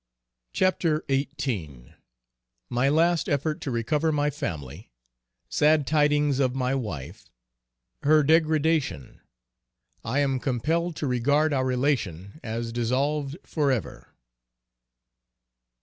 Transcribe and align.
CHAPTER 0.53 1.05
XVIII. 1.11 1.93
_My 2.73 2.91
last 2.91 3.29
effort 3.29 3.61
to 3.61 3.69
recover 3.69 4.11
my 4.11 4.31
family. 4.31 4.89
Sad 5.47 5.85
tidings 5.85 6.39
of 6.39 6.55
my 6.55 6.73
wife. 6.73 7.29
Her 8.01 8.23
degradation. 8.23 9.21
I 10.03 10.21
am 10.21 10.39
compelled 10.39 10.95
to 10.95 11.05
regard 11.05 11.53
our 11.53 11.65
relation 11.65 12.39
as 12.43 12.71
dissolved 12.71 13.37
forever. 13.45 14.15